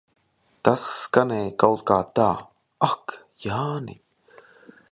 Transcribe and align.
Tas 0.67 0.85
skanēja 1.01 1.51
kaut 1.63 1.83
kā 1.91 1.97
tā, 2.21 2.25
Ak, 2.87 3.13
Jāni. 3.45 3.99